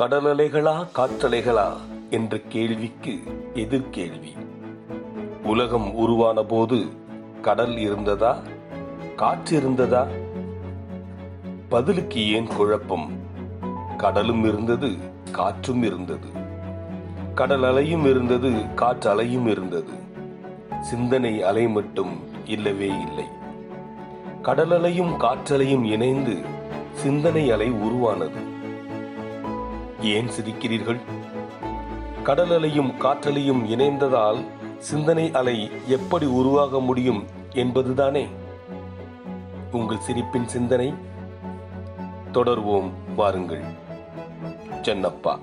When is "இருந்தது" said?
14.44-14.96, 15.82-16.28, 18.04-18.74, 19.46-19.92